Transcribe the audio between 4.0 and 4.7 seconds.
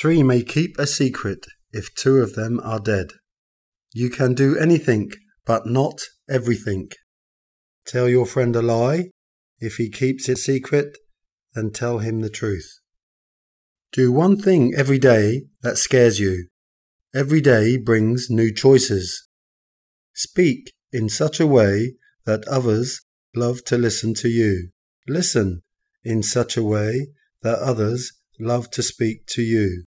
can do